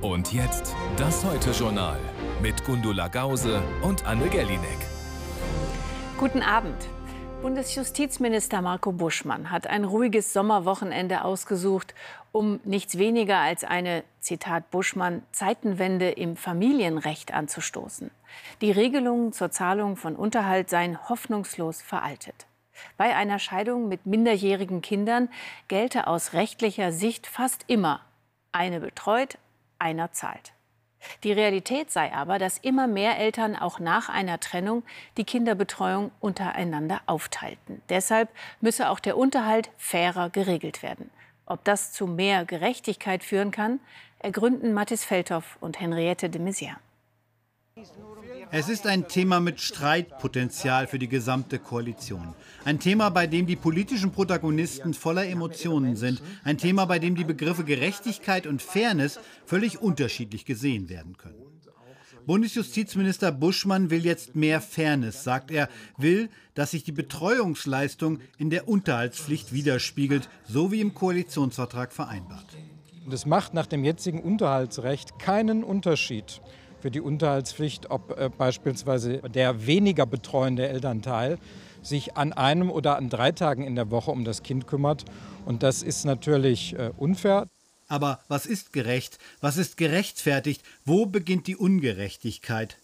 [0.00, 1.98] Und jetzt das Heute-Journal
[2.40, 4.78] mit Gundula Gause und Anne Gellinek.
[6.16, 6.76] Guten Abend.
[7.42, 11.96] Bundesjustizminister Marco Buschmann hat ein ruhiges Sommerwochenende ausgesucht,
[12.30, 18.12] um nichts weniger als eine, Zitat Buschmann, Zeitenwende im Familienrecht anzustoßen.
[18.60, 22.46] Die Regelungen zur Zahlung von Unterhalt seien hoffnungslos veraltet.
[22.96, 25.28] Bei einer Scheidung mit minderjährigen Kindern
[25.66, 28.02] gelte aus rechtlicher Sicht fast immer
[28.52, 29.38] eine betreut,
[29.78, 30.52] einer zahlt.
[31.22, 34.82] Die Realität sei aber, dass immer mehr Eltern auch nach einer Trennung
[35.16, 37.82] die Kinderbetreuung untereinander aufteilten.
[37.88, 38.28] Deshalb
[38.60, 41.10] müsse auch der Unterhalt fairer geregelt werden.
[41.46, 43.80] Ob das zu mehr Gerechtigkeit führen kann,
[44.18, 46.76] ergründen Mathis Feldhoff und Henriette de Maizière.
[48.50, 52.34] Es ist ein Thema mit Streitpotenzial für die gesamte Koalition.
[52.64, 56.22] Ein Thema, bei dem die politischen Protagonisten voller Emotionen sind.
[56.44, 61.36] Ein Thema, bei dem die Begriffe Gerechtigkeit und Fairness völlig unterschiedlich gesehen werden können.
[62.26, 68.68] Bundesjustizminister Buschmann will jetzt mehr Fairness, sagt er, will, dass sich die Betreuungsleistung in der
[68.68, 72.46] Unterhaltspflicht widerspiegelt, so wie im Koalitionsvertrag vereinbart.
[73.08, 76.42] Das macht nach dem jetzigen Unterhaltsrecht keinen Unterschied
[76.80, 81.38] für die Unterhaltspflicht, ob äh, beispielsweise der weniger betreuende Elternteil
[81.82, 85.04] sich an einem oder an drei Tagen in der Woche um das Kind kümmert.
[85.46, 87.46] Und das ist natürlich äh, unfair.
[87.88, 89.18] Aber was ist gerecht?
[89.40, 90.62] Was ist gerechtfertigt?
[90.84, 92.76] Wo beginnt die Ungerechtigkeit?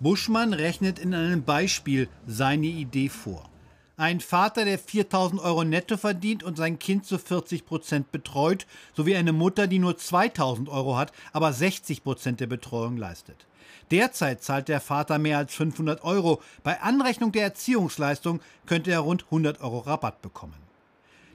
[0.00, 3.50] Buschmann rechnet in einem Beispiel seine Idee vor.
[3.98, 8.64] Ein Vater, der 4000 Euro netto verdient und sein Kind zu 40 Prozent betreut,
[8.96, 13.48] sowie eine Mutter, die nur 2000 Euro hat, aber 60 Prozent der Betreuung leistet.
[13.90, 16.40] Derzeit zahlt der Vater mehr als 500 Euro.
[16.62, 20.54] Bei Anrechnung der Erziehungsleistung könnte er rund 100 Euro Rabatt bekommen.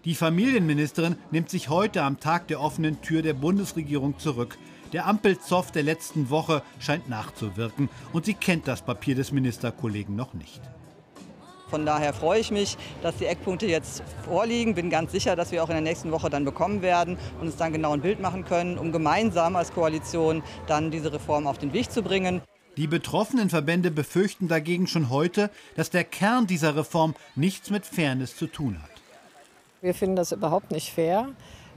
[0.06, 4.58] Die Familienministerin nimmt sich heute am Tag der offenen Tür der Bundesregierung zurück.
[4.94, 10.34] Der Ampelzoff der letzten Woche scheint nachzuwirken und sie kennt das Papier des Ministerkollegen noch
[10.34, 10.62] nicht.
[11.74, 14.76] Von daher freue ich mich, dass die Eckpunkte jetzt vorliegen.
[14.76, 17.56] Bin ganz sicher, dass wir auch in der nächsten Woche dann bekommen werden und uns
[17.56, 21.74] dann genau ein Bild machen können, um gemeinsam als Koalition dann diese Reform auf den
[21.74, 22.42] Weg zu bringen.
[22.78, 28.38] Die betroffenen Verbände befürchten dagegen schon heute, dass der Kern dieser Reform nichts mit Fairness
[28.38, 28.92] zu tun hat.
[29.82, 31.30] Wir finden das überhaupt nicht fair.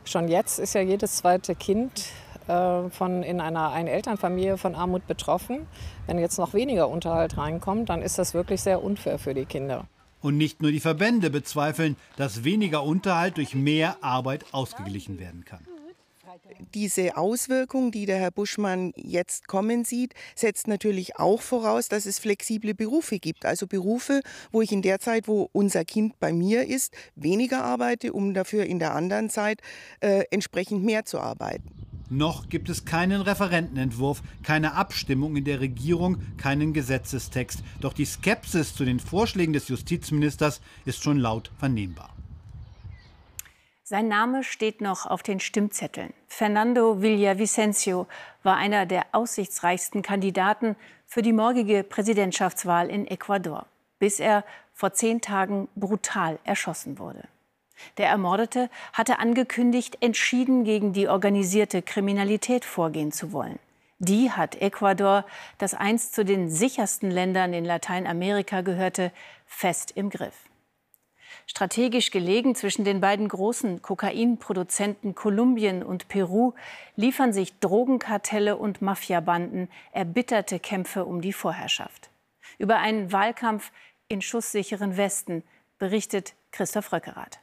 [0.04, 2.04] Schon jetzt ist ja jedes zweite Kind
[2.48, 5.66] äh, von in einer Einelternfamilie von Armut betroffen.
[6.06, 9.86] Wenn jetzt noch weniger Unterhalt reinkommt, dann ist das wirklich sehr unfair für die Kinder.
[10.22, 15.60] Und nicht nur die Verbände bezweifeln, dass weniger Unterhalt durch mehr Arbeit ausgeglichen werden kann.
[16.74, 22.18] Diese Auswirkung, die der Herr Buschmann jetzt kommen sieht, setzt natürlich auch voraus, dass es
[22.18, 23.44] flexible Berufe gibt.
[23.44, 24.20] Also Berufe,
[24.52, 28.64] wo ich in der Zeit, wo unser Kind bei mir ist, weniger arbeite, um dafür
[28.64, 29.60] in der anderen Zeit
[30.00, 31.85] äh, entsprechend mehr zu arbeiten.
[32.08, 37.62] Noch gibt es keinen Referentenentwurf, keine Abstimmung in der Regierung, keinen Gesetzestext.
[37.80, 42.10] Doch die Skepsis zu den Vorschlägen des Justizministers ist schon laut vernehmbar.
[43.82, 46.12] Sein Name steht noch auf den Stimmzetteln.
[46.26, 48.08] Fernando Villavicencio
[48.42, 50.74] war einer der aussichtsreichsten Kandidaten
[51.06, 53.66] für die morgige Präsidentschaftswahl in Ecuador,
[54.00, 57.28] bis er vor zehn Tagen brutal erschossen wurde.
[57.98, 63.58] Der Ermordete hatte angekündigt, entschieden gegen die organisierte Kriminalität vorgehen zu wollen.
[63.98, 65.24] Die hat Ecuador,
[65.58, 69.10] das einst zu den sichersten Ländern in Lateinamerika gehörte,
[69.46, 70.34] fest im Griff.
[71.46, 76.52] Strategisch gelegen zwischen den beiden großen Kokainproduzenten Kolumbien und Peru
[76.96, 82.10] liefern sich Drogenkartelle und Mafiabanden erbitterte Kämpfe um die Vorherrschaft.
[82.58, 83.70] Über einen Wahlkampf
[84.08, 85.42] in schusssicheren Westen
[85.78, 87.38] berichtet Christoph Röckerath.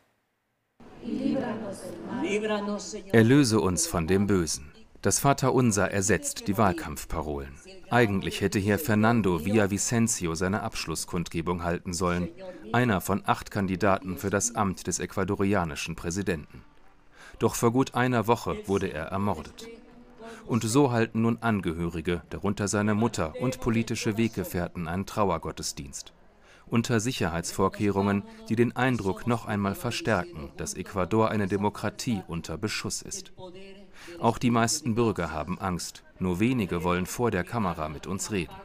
[3.11, 4.71] Erlöse uns von dem Bösen.
[5.01, 7.53] Das Vaterunser ersetzt die Wahlkampfparolen.
[7.89, 12.29] Eigentlich hätte hier Fernando Villavicencio seine Abschlusskundgebung halten sollen,
[12.71, 16.63] einer von acht Kandidaten für das Amt des ecuadorianischen Präsidenten.
[17.39, 19.67] Doch vor gut einer Woche wurde er ermordet.
[20.45, 26.13] Und so halten nun Angehörige, darunter seine Mutter und politische Weggefährten, einen Trauergottesdienst
[26.73, 33.31] unter Sicherheitsvorkehrungen, die den Eindruck noch einmal verstärken, dass Ecuador eine Demokratie unter Beschuss ist.
[34.19, 38.55] Auch die meisten Bürger haben Angst, nur wenige wollen vor der Kamera mit uns reden.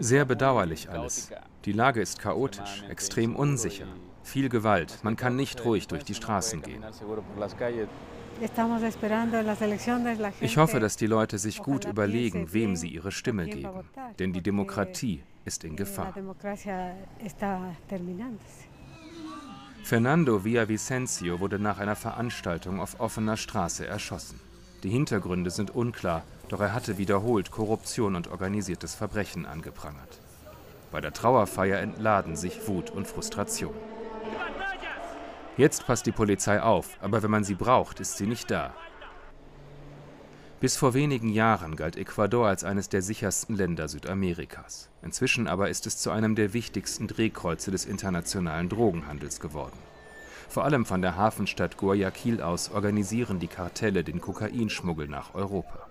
[0.00, 1.30] Sehr bedauerlich alles.
[1.66, 3.86] Die Lage ist chaotisch, extrem unsicher,
[4.22, 6.82] viel Gewalt, man kann nicht ruhig durch die Straßen gehen.
[10.40, 13.84] Ich hoffe, dass die Leute sich gut überlegen, wem sie ihre Stimme geben.
[14.18, 16.14] Denn die Demokratie ist in Gefahr.
[19.82, 24.40] Fernando Villavicencio wurde nach einer Veranstaltung auf offener Straße erschossen.
[24.82, 30.20] Die Hintergründe sind unklar, doch er hatte wiederholt Korruption und organisiertes Verbrechen angeprangert.
[30.90, 33.74] Bei der Trauerfeier entladen sich Wut und Frustration.
[35.56, 38.74] Jetzt passt die Polizei auf, aber wenn man sie braucht, ist sie nicht da.
[40.64, 44.88] Bis vor wenigen Jahren galt Ecuador als eines der sichersten Länder Südamerikas.
[45.02, 49.76] Inzwischen aber ist es zu einem der wichtigsten Drehkreuze des internationalen Drogenhandels geworden.
[50.48, 55.86] Vor allem von der Hafenstadt Guayaquil aus organisieren die Kartelle den Kokainschmuggel nach Europa.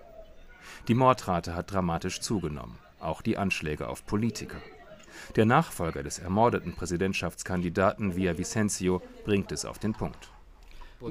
[0.88, 4.60] Die Mordrate hat dramatisch zugenommen, auch die Anschläge auf Politiker.
[5.36, 10.33] Der Nachfolger des ermordeten Präsidentschaftskandidaten Vicencio bringt es auf den Punkt.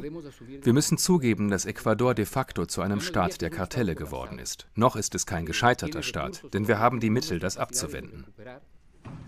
[0.01, 4.67] Wir müssen zugeben, dass Ecuador de facto zu einem Staat der Kartelle geworden ist.
[4.75, 8.25] Noch ist es kein gescheiterter Staat, denn wir haben die Mittel, das abzuwenden.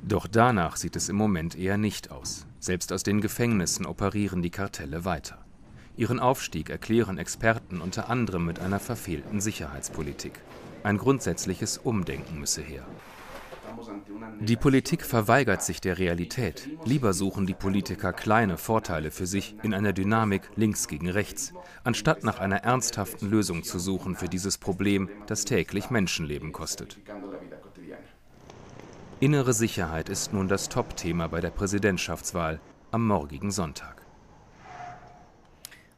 [0.02, 2.46] Doch danach sieht es im Moment eher nicht aus.
[2.60, 5.46] Selbst aus den Gefängnissen operieren die Kartelle weiter.
[5.98, 10.42] Ihren Aufstieg erklären Experten unter anderem mit einer verfehlten Sicherheitspolitik.
[10.84, 12.86] Ein grundsätzliches Umdenken müsse her.
[14.40, 16.70] Die Politik verweigert sich der Realität.
[16.86, 21.54] Lieber suchen die Politiker kleine Vorteile für sich in einer Dynamik links gegen rechts,
[21.84, 27.00] anstatt nach einer ernsthaften Lösung zu suchen für dieses Problem, das täglich Menschenleben kostet.
[29.20, 32.60] Innere Sicherheit ist nun das Top-Thema bei der Präsidentschaftswahl
[32.92, 34.05] am morgigen Sonntag.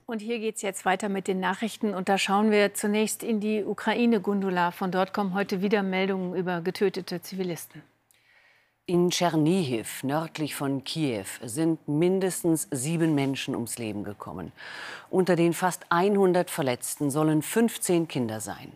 [0.10, 1.94] Und hier geht es jetzt weiter mit den Nachrichten.
[1.94, 4.72] Und da schauen wir zunächst in die Ukraine, Gundula.
[4.72, 7.84] Von dort kommen heute wieder Meldungen über getötete Zivilisten.
[8.86, 14.54] In Tschernihiv, nördlich von Kiew, sind mindestens sieben Menschen ums Leben gekommen.
[15.10, 18.72] Unter den fast 100 Verletzten sollen 15 Kinder sein.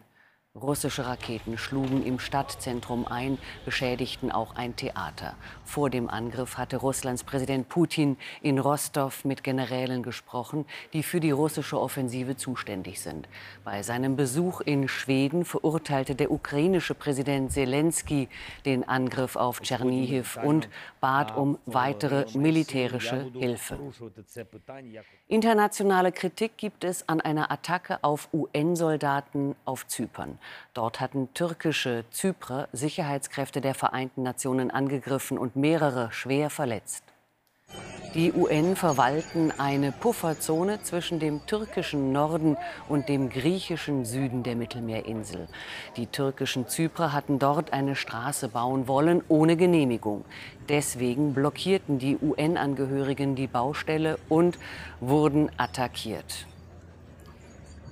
[0.54, 5.36] Russische Raketen schlugen im Stadtzentrum ein, beschädigten auch ein Theater.
[5.64, 11.32] Vor dem Angriff hatte Russlands Präsident Putin in Rostov mit Generälen gesprochen, die für die
[11.32, 13.30] russische Offensive zuständig sind.
[13.64, 18.28] Bei seinem Besuch in Schweden verurteilte der ukrainische Präsident Zelensky
[18.66, 20.68] den Angriff auf Tschernihiv und
[21.00, 23.80] bat um weitere militärische Hilfe.
[25.32, 30.38] Internationale Kritik gibt es an einer Attacke auf UN-Soldaten auf Zypern.
[30.74, 37.06] Dort hatten türkische Zyprer Sicherheitskräfte der Vereinten Nationen angegriffen und mehrere schwer verletzt.
[38.14, 42.58] Die UN verwalten eine Pufferzone zwischen dem türkischen Norden
[42.90, 45.48] und dem griechischen Süden der Mittelmeerinsel.
[45.96, 50.26] Die türkischen Zyprer hatten dort eine Straße bauen wollen, ohne Genehmigung.
[50.68, 54.60] Deswegen blockierten die UN-Angehörigen die Baustelle und
[55.00, 56.48] wurden attackiert.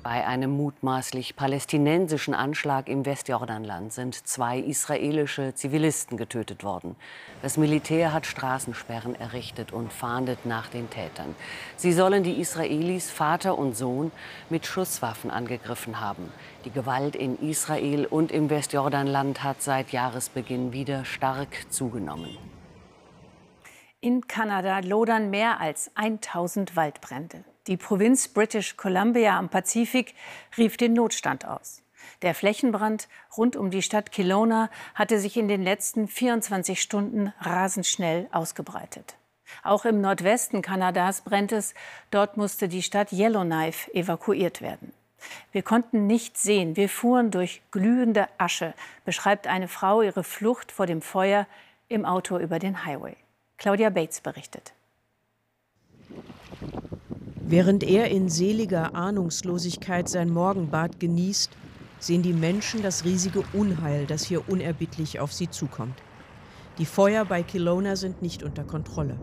[0.02, 6.96] Bei einem mutmaßlich palästinensischen Anschlag im Westjordanland sind zwei israelische Zivilisten getötet worden.
[7.42, 11.36] Das Militär hat Straßensperren errichtet und fahndet nach den Tätern.
[11.76, 14.14] Sie sollen die Israelis Vater und Sohn
[14.50, 16.32] mit Schusswaffen angegriffen haben.
[16.64, 22.38] Die Gewalt in Israel und im Westjordanland hat seit Jahresbeginn wieder stark zugenommen.
[24.00, 27.44] In Kanada lodern mehr als 1000 Waldbrände.
[27.70, 30.16] Die Provinz British Columbia am Pazifik
[30.58, 31.84] rief den Notstand aus.
[32.24, 33.08] Der Flächenbrand
[33.38, 39.18] rund um die Stadt Kelowna hatte sich in den letzten 24 Stunden rasend schnell ausgebreitet.
[39.62, 41.76] Auch im Nordwesten Kanadas brennt es.
[42.10, 44.92] Dort musste die Stadt Yellowknife evakuiert werden.
[45.52, 46.76] Wir konnten nichts sehen.
[46.76, 48.74] Wir fuhren durch glühende Asche,
[49.06, 51.46] beschreibt eine Frau ihre Flucht vor dem Feuer
[51.88, 53.16] im Auto über den Highway.
[53.60, 54.74] Claudia Bates berichtet.
[57.52, 61.50] Während er in seliger Ahnungslosigkeit sein Morgenbad genießt,
[61.98, 65.96] sehen die Menschen das riesige Unheil, das hier unerbittlich auf sie zukommt.
[66.78, 69.20] Die Feuer bei Kelowna sind nicht unter Kontrolle.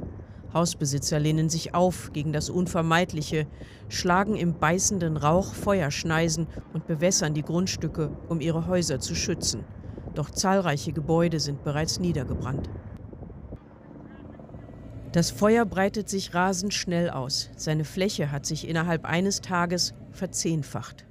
[0.52, 3.46] Hausbesitzer lehnen sich auf gegen das Unvermeidliche,
[3.88, 9.62] schlagen im beißenden Rauch Feuerschneisen und bewässern die Grundstücke, um ihre Häuser zu schützen.
[10.16, 12.68] Doch zahlreiche Gebäude sind bereits niedergebrannt.
[15.16, 17.48] Das Feuer breitet sich rasend schnell aus.
[17.56, 21.06] Seine Fläche hat sich innerhalb eines Tages verzehnfacht.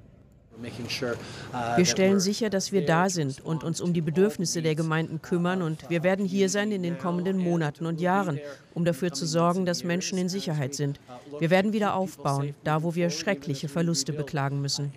[1.76, 5.64] Wir stellen sicher, dass wir da sind und uns um die Bedürfnisse der Gemeinden kümmern
[5.64, 8.40] und wir werden hier sein in den kommenden Monaten und Jahren,
[8.76, 11.00] um dafür zu sorgen, dass Menschen in Sicherheit sind.
[11.40, 14.94] Wir werden wieder aufbauen, da wo wir schreckliche Verluste beklagen müssen.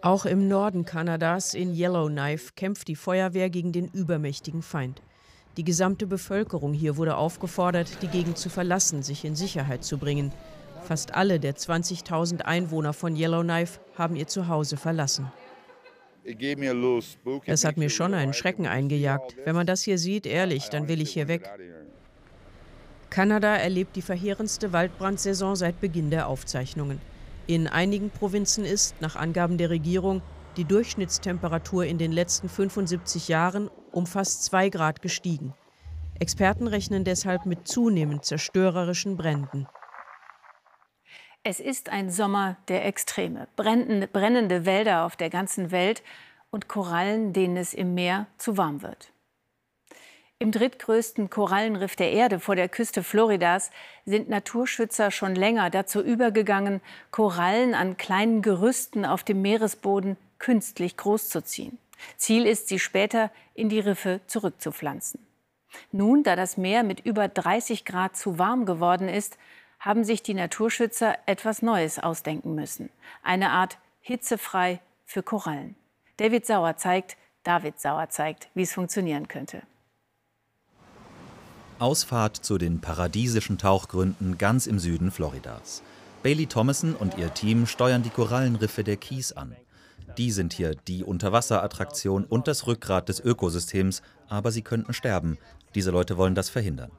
[0.00, 5.00] Auch im Norden Kanadas in Yellowknife kämpft die Feuerwehr gegen den übermächtigen Feind.
[5.58, 10.32] Die gesamte Bevölkerung hier wurde aufgefordert, die Gegend zu verlassen, sich in Sicherheit zu bringen.
[10.82, 15.30] Fast alle der 20.000 Einwohner von Yellowknife haben ihr Zuhause verlassen.
[17.46, 19.36] Es hat mir schon einen Schrecken eingejagt.
[19.44, 21.50] Wenn man das hier sieht, ehrlich, dann will ich hier weg.
[23.10, 26.98] Kanada erlebt die verheerendste Waldbrandsaison seit Beginn der Aufzeichnungen.
[27.46, 30.22] In einigen Provinzen ist, nach Angaben der Regierung,
[30.56, 35.54] die Durchschnittstemperatur in den letzten 75 Jahren um fast zwei Grad gestiegen.
[36.18, 39.66] Experten rechnen deshalb mit zunehmend zerstörerischen Bränden.
[41.44, 43.48] Es ist ein Sommer der Extreme.
[43.56, 46.02] Brennende, brennende Wälder auf der ganzen Welt
[46.50, 49.12] und Korallen, denen es im Meer zu warm wird.
[50.38, 53.70] Im drittgrößten Korallenriff der Erde vor der Küste Floridas
[54.04, 56.80] sind Naturschützer schon länger dazu übergegangen,
[57.10, 61.78] Korallen an kleinen Gerüsten auf dem Meeresboden künstlich großzuziehen.
[62.16, 65.26] Ziel ist, sie später in die Riffe zurückzupflanzen.
[65.90, 69.38] Nun, da das Meer mit über 30 Grad zu warm geworden ist,
[69.80, 72.90] haben sich die Naturschützer etwas Neues ausdenken müssen.
[73.22, 75.74] Eine Art hitzefrei für Korallen.
[76.18, 79.62] David Sauer zeigt, David Sauer zeigt, wie es funktionieren könnte.
[81.80, 85.82] Ausfahrt zu den paradiesischen Tauchgründen ganz im Süden Floridas.
[86.22, 89.56] Bailey Thomason und ihr Team steuern die Korallenriffe der Keys an.
[90.18, 95.38] Die sind hier die Unterwasserattraktion und das Rückgrat des Ökosystems, aber sie könnten sterben.
[95.74, 96.90] Diese Leute wollen das verhindern.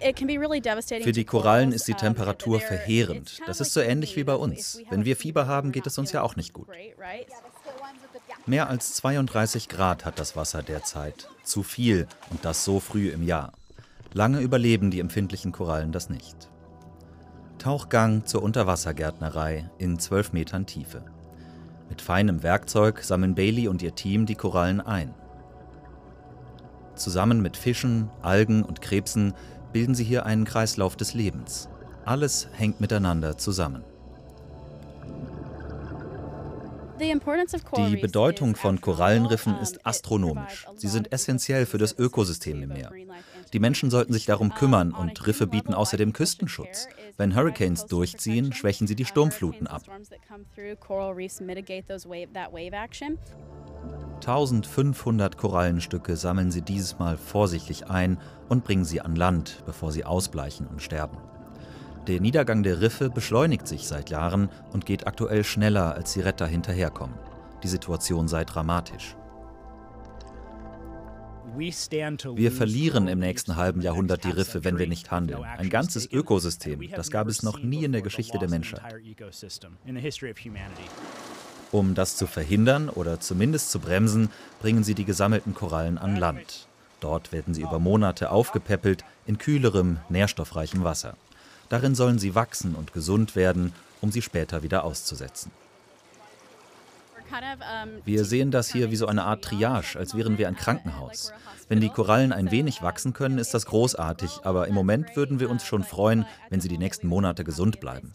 [0.00, 3.40] Für die Korallen ist die Temperatur verheerend.
[3.46, 4.80] Das ist so ähnlich wie bei uns.
[4.88, 6.68] Wenn wir Fieber haben, geht es uns ja auch nicht gut.
[8.46, 11.28] Mehr als 32 Grad hat das Wasser derzeit.
[11.44, 13.52] Zu viel und das so früh im Jahr.
[14.12, 16.48] Lange überleben die empfindlichen Korallen das nicht.
[17.58, 21.04] Tauchgang zur Unterwassergärtnerei in 12 Metern Tiefe.
[21.90, 25.14] Mit feinem Werkzeug sammeln Bailey und ihr Team die Korallen ein.
[26.94, 29.34] Zusammen mit Fischen, Algen und Krebsen
[29.72, 31.68] bilden sie hier einen Kreislauf des Lebens.
[32.04, 33.84] Alles hängt miteinander zusammen.
[37.00, 40.66] Die Bedeutung von Korallenriffen ist astronomisch.
[40.76, 42.92] Sie sind essentiell für das Ökosystem im Meer.
[43.52, 46.86] Die Menschen sollten sich darum kümmern und Riffe bieten außerdem Küstenschutz.
[47.16, 49.82] Wenn Hurricanes durchziehen, schwächen sie die Sturmfluten ab.
[54.20, 60.04] 1500 Korallenstücke sammeln sie dieses Mal vorsichtig ein und bringen sie an Land, bevor sie
[60.04, 61.16] ausbleichen und sterben.
[62.06, 66.46] Der Niedergang der Riffe beschleunigt sich seit Jahren und geht aktuell schneller, als die Retter
[66.46, 67.16] hinterherkommen.
[67.62, 69.16] Die Situation sei dramatisch.
[71.56, 75.42] Wir verlieren im nächsten halben Jahrhundert die Riffe, wenn wir nicht handeln.
[75.44, 78.94] Ein ganzes Ökosystem, das gab es noch nie in der Geschichte der Menschheit.
[81.72, 84.30] Um das zu verhindern oder zumindest zu bremsen,
[84.60, 86.66] bringen sie die gesammelten Korallen an Land.
[87.00, 91.16] Dort werden sie über Monate aufgepäppelt in kühlerem, nährstoffreichem Wasser.
[91.68, 95.52] Darin sollen sie wachsen und gesund werden, um sie später wieder auszusetzen.
[98.04, 101.32] Wir sehen das hier wie so eine Art Triage, als wären wir ein Krankenhaus.
[101.68, 105.50] Wenn die Korallen ein wenig wachsen können, ist das großartig, aber im Moment würden wir
[105.50, 108.12] uns schon freuen, wenn sie die nächsten Monate gesund bleiben.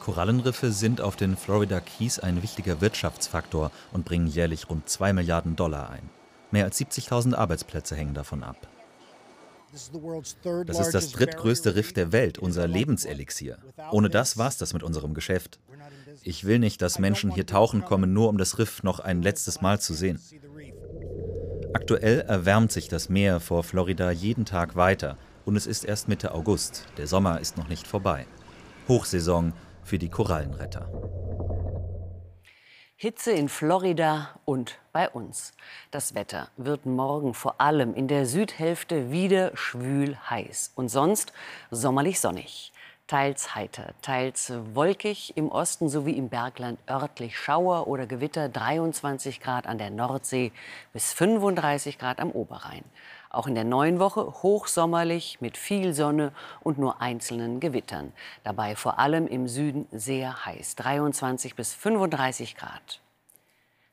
[0.00, 5.54] Korallenriffe sind auf den Florida Keys ein wichtiger Wirtschaftsfaktor und bringen jährlich rund 2 Milliarden
[5.54, 6.08] Dollar ein.
[6.50, 8.56] Mehr als 70.000 Arbeitsplätze hängen davon ab.
[9.72, 13.58] Das ist das drittgrößte Riff der Welt, unser Lebenselixier.
[13.90, 15.60] Ohne das war es das mit unserem Geschäft.
[16.22, 19.60] Ich will nicht, dass Menschen hier tauchen kommen, nur um das Riff noch ein letztes
[19.60, 20.20] Mal zu sehen.
[21.74, 26.34] Aktuell erwärmt sich das Meer vor Florida jeden Tag weiter und es ist erst Mitte
[26.34, 26.86] August.
[26.98, 28.26] Der Sommer ist noch nicht vorbei.
[28.88, 29.52] Hochsaison
[29.82, 30.90] für die Korallenretter.
[32.96, 35.54] Hitze in Florida und bei uns.
[35.90, 41.32] Das Wetter wird morgen vor allem in der Südhälfte wieder schwül heiß und sonst
[41.72, 42.71] sommerlich sonnig.
[43.06, 49.66] Teils heiter, teils wolkig im Osten sowie im Bergland örtlich Schauer oder Gewitter 23 Grad
[49.66, 50.50] an der Nordsee
[50.92, 52.84] bis 35 Grad am Oberrhein.
[53.28, 58.12] Auch in der neuen Woche hochsommerlich mit viel Sonne und nur einzelnen Gewittern.
[58.44, 63.00] Dabei vor allem im Süden sehr heiß, 23 bis 35 Grad.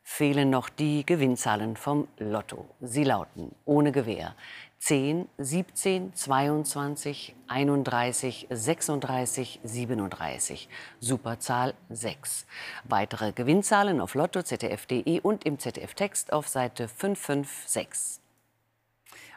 [0.03, 2.65] Fehlen noch die Gewinnzahlen vom Lotto.
[2.81, 4.33] Sie lauten ohne Gewähr
[4.79, 10.69] 10, 17, 22, 31, 36, 37.
[11.01, 12.45] Superzahl 6.
[12.86, 18.21] Weitere Gewinnzahlen auf lotto ZDF.de und im ZDF-Text auf Seite 556.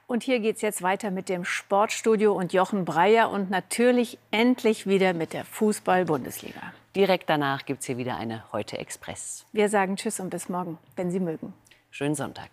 [0.06, 4.86] Und hier geht es jetzt weiter mit dem Sportstudio und Jochen Breyer und natürlich endlich
[4.86, 6.72] wieder mit der Fußball-Bundesliga.
[6.94, 9.44] Direkt danach gibt es hier wieder eine Heute Express.
[9.52, 11.52] Wir sagen Tschüss und bis morgen, wenn Sie mögen.
[11.90, 12.50] Schönen Sonntag.